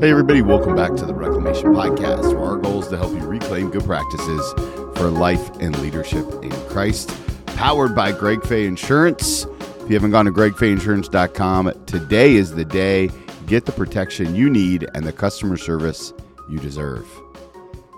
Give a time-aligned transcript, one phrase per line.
[0.00, 3.18] Hey, everybody, welcome back to the Reclamation Podcast, where our goal is to help you
[3.18, 4.50] reclaim good practices
[4.96, 7.14] for life and leadership in Christ.
[7.44, 9.44] Powered by Greg Fay Insurance.
[9.44, 13.10] If you haven't gone to gregfayinsurance.com, today is the day.
[13.46, 16.14] Get the protection you need and the customer service
[16.48, 17.06] you deserve.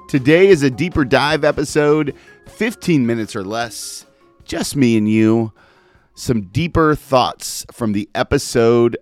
[0.09, 2.17] Today is a deeper dive episode,
[2.49, 4.07] 15 minutes or less,
[4.45, 5.53] just me and you.
[6.17, 8.97] Some deeper thoughts from the episode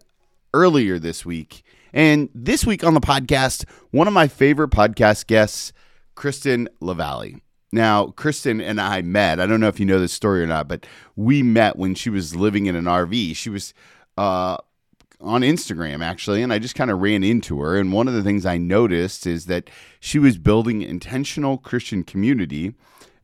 [0.52, 1.62] earlier this week.
[1.92, 5.72] And this week on the podcast, one of my favorite podcast guests,
[6.14, 7.36] Kristen LaValle.
[7.72, 9.38] Now, Kristen and I met.
[9.38, 10.86] I don't know if you know this story or not, but
[11.16, 13.36] we met when she was living in an RV.
[13.36, 13.74] She was
[14.16, 14.56] uh,
[15.20, 17.76] on Instagram, actually, and I just kind of ran into her.
[17.76, 19.70] And one of the things I noticed is that
[20.00, 22.74] she was building intentional Christian community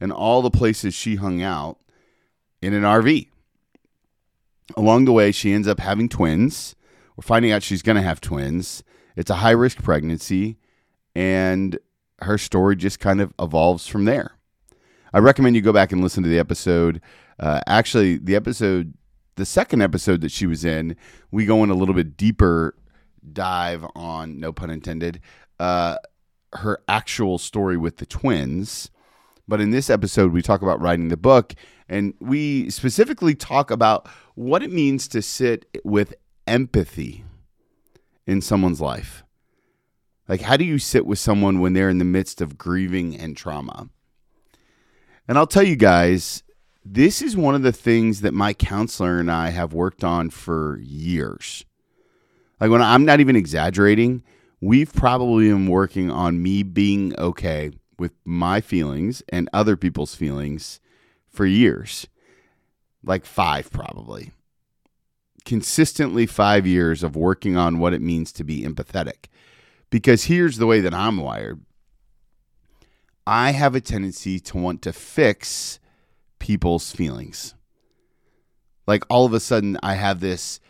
[0.00, 1.78] in all the places she hung out
[2.62, 3.28] in an RV.
[4.76, 6.76] Along the way, she ends up having twins
[7.16, 8.82] we're finding out she's going to have twins.
[9.16, 10.58] It's a high risk pregnancy,
[11.14, 11.78] and
[12.20, 14.32] her story just kind of evolves from there.
[15.12, 17.00] I recommend you go back and listen to the episode.
[17.40, 18.94] Uh, actually, the episode,
[19.36, 20.96] the second episode that she was in,
[21.30, 22.74] we go in a little bit deeper
[23.32, 25.20] dive on, no pun intended,
[25.58, 25.96] uh,
[26.52, 28.90] her actual story with the twins.
[29.48, 31.54] But in this episode, we talk about writing the book,
[31.88, 36.14] and we specifically talk about what it means to sit with
[36.46, 37.24] empathy
[38.26, 39.22] in someone's life?
[40.28, 43.36] Like, how do you sit with someone when they're in the midst of grieving and
[43.36, 43.88] trauma?
[45.28, 46.42] And I'll tell you guys,
[46.84, 50.78] this is one of the things that my counselor and I have worked on for
[50.82, 51.64] years.
[52.60, 54.22] Like, when I'm not even exaggerating,
[54.60, 60.80] we've probably been working on me being okay with my feelings and other people's feelings
[61.28, 62.06] for years.
[63.04, 64.32] Like five, probably
[65.46, 69.26] consistently five years of working on what it means to be empathetic.
[69.88, 71.64] Because here's the way that I'm wired
[73.26, 75.80] I have a tendency to want to fix
[76.38, 77.54] people's feelings.
[78.86, 80.60] Like all of a sudden, I have this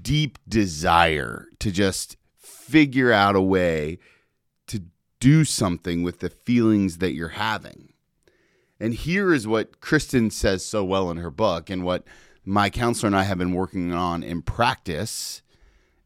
[0.00, 3.98] deep desire to just figure out a way
[4.68, 4.84] to
[5.18, 7.92] do something with the feelings that you're having.
[8.78, 12.04] And here is what Kristen says so well in her book, and what
[12.44, 15.42] my counselor and I have been working on in practice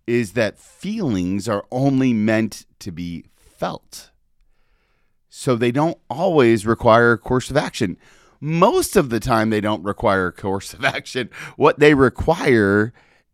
[0.06, 4.10] is that feelings are only meant to be felt.
[5.28, 7.96] So they don't always require a course of action.
[8.40, 11.30] Most of the time, they don't require a course of action.
[11.56, 12.92] What they require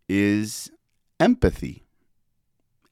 [0.09, 0.71] is
[1.19, 1.85] empathy.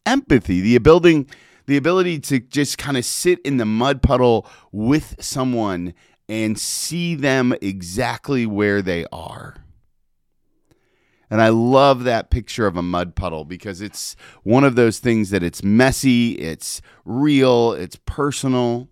[0.06, 1.28] Empathy, the ability,
[1.66, 5.94] the ability to just kind of sit in the mud puddle with someone
[6.28, 9.56] and see them exactly where they are.
[11.32, 15.30] And I love that picture of a mud puddle because it's one of those things
[15.30, 18.90] that it's messy, it's real, it's personal.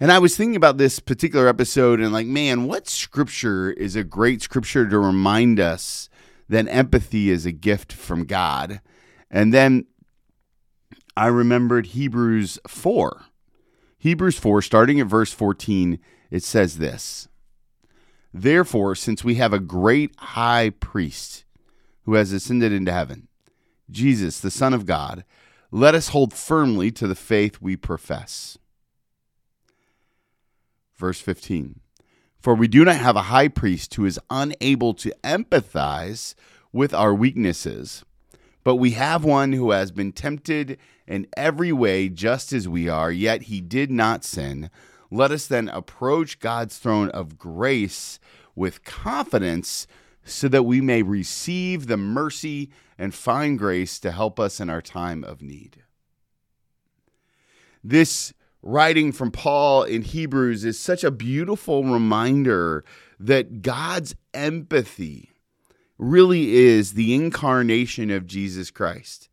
[0.00, 4.02] And I was thinking about this particular episode and like, man, what scripture is a
[4.02, 6.08] great scripture to remind us
[6.48, 8.80] that empathy is a gift from God?
[9.30, 9.86] And then
[11.16, 13.24] I remembered Hebrews 4.
[13.98, 16.00] Hebrews 4, starting at verse 14,
[16.32, 17.28] it says this
[18.32, 21.44] Therefore, since we have a great high priest
[22.04, 23.28] who has ascended into heaven,
[23.90, 25.24] Jesus, the Son of God,
[25.70, 28.58] let us hold firmly to the faith we profess.
[30.96, 31.80] Verse 15
[32.40, 36.34] For we do not have a high priest who is unable to empathize
[36.72, 38.04] with our weaknesses,
[38.64, 43.10] but we have one who has been tempted in every way just as we are,
[43.10, 44.70] yet he did not sin.
[45.10, 48.18] Let us then approach God's throne of grace
[48.54, 49.86] with confidence
[50.24, 54.82] so that we may receive the mercy and find grace to help us in our
[54.82, 55.82] time of need.
[57.82, 62.84] This writing from Paul in Hebrews is such a beautiful reminder
[63.18, 65.30] that God's empathy
[65.96, 69.28] really is the incarnation of Jesus Christ.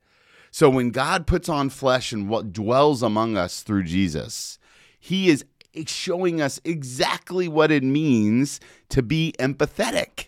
[0.52, 4.58] So when God puts on flesh and what dwells among us through Jesus,
[5.00, 5.44] he is
[5.86, 10.28] showing us exactly what it means to be empathetic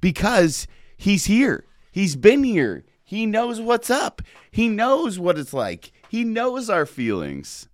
[0.00, 0.66] because
[0.96, 1.64] he's here.
[1.90, 2.84] He's been here.
[3.02, 4.22] He knows what's up.
[4.50, 5.92] He knows what it's like.
[6.08, 7.68] He knows our feelings.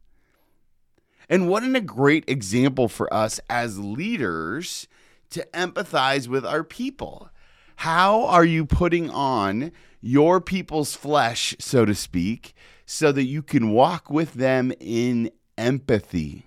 [1.28, 4.86] And what a great example for us as leaders
[5.30, 7.30] to empathize with our people.
[7.76, 12.54] How are you putting on your people's flesh, so to speak,
[12.86, 16.46] so that you can walk with them in empathy?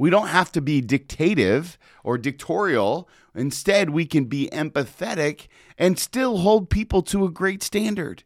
[0.00, 3.06] We don't have to be dictative or dictatorial.
[3.34, 8.22] Instead, we can be empathetic and still hold people to a great standard.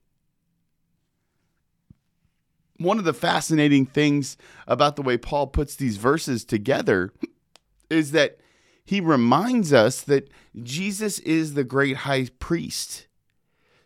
[2.76, 4.36] One of the fascinating things
[4.68, 7.12] about the way Paul puts these verses together
[7.90, 8.38] is that
[8.84, 10.30] he reminds us that
[10.62, 13.08] Jesus is the great high priest.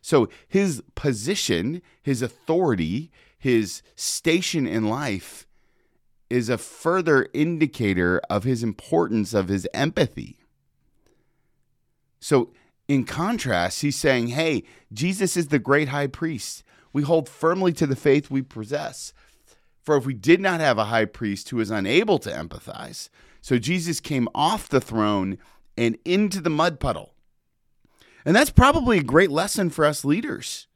[0.02, 5.47] So his position, his authority, his station in life
[6.30, 10.38] is a further indicator of his importance of his empathy.
[12.20, 12.52] So,
[12.86, 16.62] in contrast, he's saying, hey, Jesus is the great high priest.
[16.92, 19.12] We hold firmly to the faith we possess.
[19.82, 23.08] For if we did not have a high priest who is unable to empathize,
[23.40, 25.38] so Jesus came off the throne
[25.76, 27.14] and into the mud puddle.
[28.24, 30.66] And that's probably a great lesson for us leaders.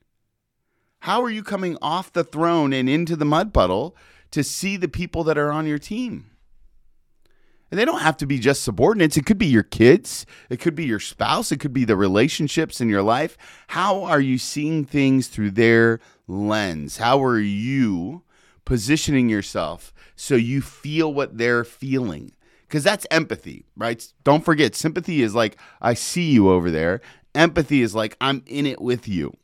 [1.01, 3.97] How are you coming off the throne and into the mud puddle
[4.33, 6.31] to see the people that are on your team?
[7.71, 9.17] And they don't have to be just subordinates.
[9.17, 12.83] It could be your kids, it could be your spouse, it could be the relationships
[12.83, 13.39] in your life.
[13.69, 15.99] How are you seeing things through their
[16.29, 16.99] lens?
[16.99, 18.25] How are you
[18.67, 22.33] positioning yourself so you feel what they're feeling?
[22.69, 24.07] Because that's empathy, right?
[24.23, 27.01] Don't forget, sympathy is like, I see you over there.
[27.35, 29.35] Empathy is like, I'm in it with you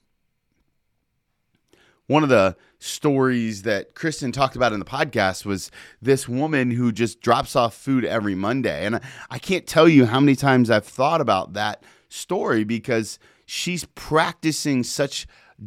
[2.09, 5.71] one of the stories that Kristen talked about in the podcast was
[6.01, 8.87] this woman who just drops off food every Monday.
[8.87, 9.01] And
[9.31, 14.83] I can't tell you how many times I've thought about that story because she's practicing
[14.83, 15.27] such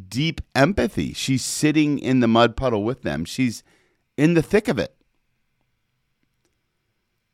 [0.09, 1.13] deep empathy.
[1.13, 3.63] She's sitting in the mud puddle with them, she's
[4.17, 4.95] in the thick of it.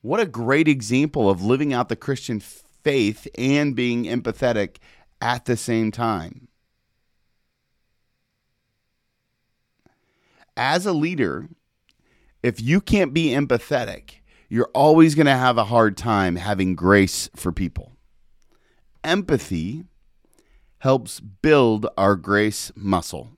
[0.02, 4.78] What a great example of living out the Christian faith and being empathetic
[5.22, 6.47] at the same time.
[10.58, 11.48] As a leader,
[12.44, 14.16] if you can't be empathetic,
[14.50, 17.94] you're always going to have a hard time having grace for people.
[19.04, 19.84] Empathy
[20.80, 23.30] helps build our grace muscle.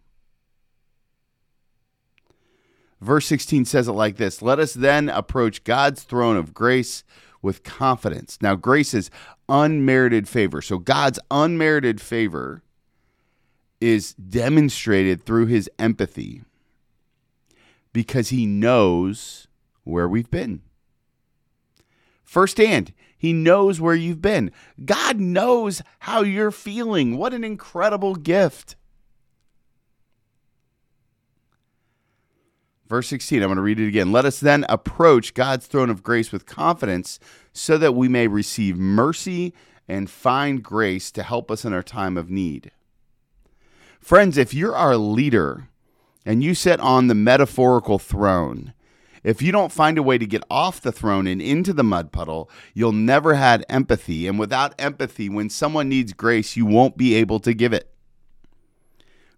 [3.02, 7.04] Verse 16 says it like this Let us then approach God's throne of grace
[7.42, 8.38] with confidence.
[8.42, 9.10] Now, grace is
[9.48, 10.62] unmerited favor.
[10.62, 12.62] So, God's unmerited favor
[13.80, 16.44] is demonstrated through his empathy
[18.00, 19.50] because he knows
[19.84, 20.62] where we've been.
[22.24, 24.52] Firsthand, he knows where you've been.
[24.86, 27.18] God knows how you're feeling.
[27.18, 28.78] What an incredible gift.
[32.88, 34.14] Verse 16, I'm going to read it again.
[34.14, 37.20] Let us then approach God's throne of grace with confidence
[37.52, 39.54] so that we may receive mercy
[39.90, 42.72] and find grace to help us in our time of need.
[44.00, 45.68] Friends, if you're our leader,
[46.26, 48.74] and you sit on the metaphorical throne,
[49.24, 52.12] if you don't find a way to get off the throne and into the mud
[52.12, 54.28] puddle, you'll never have empathy.
[54.28, 57.94] And without empathy, when someone needs grace, you won't be able to give it.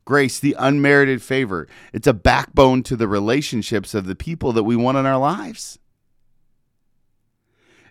[0.05, 4.75] Grace, the unmerited favor, it's a backbone to the relationships of the people that we
[4.75, 5.79] want in our lives.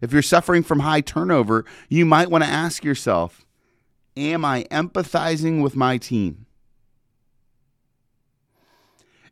[0.00, 3.46] If you're suffering from high turnover, you might want to ask yourself
[4.16, 6.46] Am I empathizing with my team?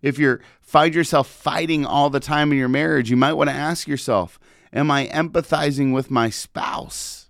[0.03, 3.57] If you're find yourself fighting all the time in your marriage, you might want to
[3.57, 4.39] ask yourself,
[4.73, 7.29] am I empathizing with my spouse?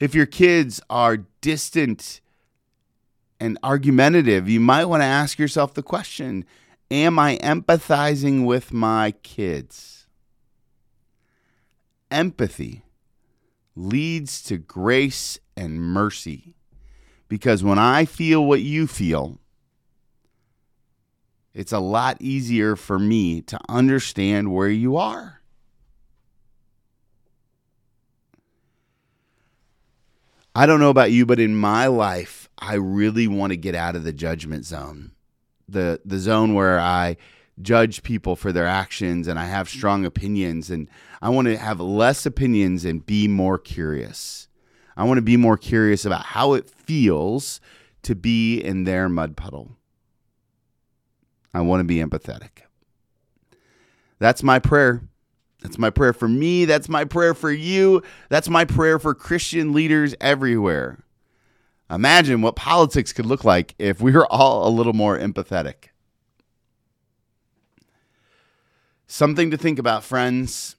[0.00, 2.20] If your kids are distant
[3.38, 6.44] and argumentative, you might want to ask yourself the question,
[6.90, 10.06] am I empathizing with my kids?
[12.10, 12.82] Empathy
[13.76, 16.54] leads to grace and mercy.
[17.28, 19.38] Because when I feel what you feel,
[21.60, 25.42] it's a lot easier for me to understand where you are.
[30.54, 33.94] I don't know about you, but in my life, I really want to get out
[33.94, 35.12] of the judgment zone.
[35.68, 37.18] The the zone where I
[37.60, 40.88] judge people for their actions and I have strong opinions and
[41.20, 44.48] I want to have less opinions and be more curious.
[44.96, 47.60] I want to be more curious about how it feels
[48.04, 49.76] to be in their mud puddle.
[51.52, 52.62] I want to be empathetic.
[54.18, 55.02] That's my prayer.
[55.62, 56.64] That's my prayer for me.
[56.64, 58.02] That's my prayer for you.
[58.28, 61.04] That's my prayer for Christian leaders everywhere.
[61.90, 65.88] Imagine what politics could look like if we were all a little more empathetic.
[69.06, 70.76] Something to think about, friends.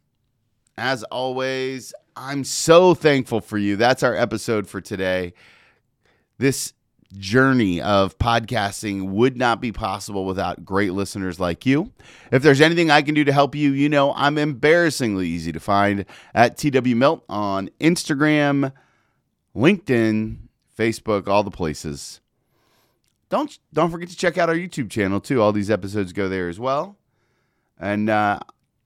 [0.77, 3.75] As always, I'm so thankful for you.
[3.75, 5.33] That's our episode for today.
[6.37, 6.73] This
[7.11, 11.91] journey of podcasting would not be possible without great listeners like you.
[12.31, 15.59] If there's anything I can do to help you, you know I'm embarrassingly easy to
[15.59, 18.71] find at TW Milt on Instagram,
[19.55, 20.37] LinkedIn,
[20.77, 22.21] Facebook, all the places.
[23.29, 25.41] Don't don't forget to check out our YouTube channel too.
[25.41, 26.97] All these episodes go there as well.
[27.79, 28.39] And uh,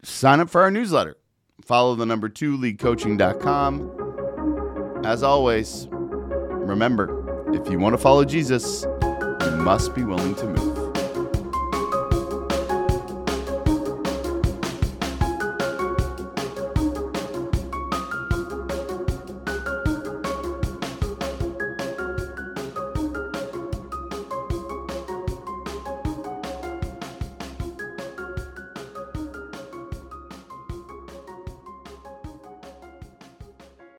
[0.03, 1.17] sign up for our newsletter.
[1.63, 5.01] Follow the number two leadcoaching.com.
[5.03, 10.85] As always, remember if you want to follow Jesus, you must be willing to move.